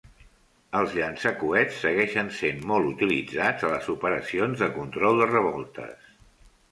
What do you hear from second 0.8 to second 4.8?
llançacoets segueixen sent molt utilitzats a les operacions de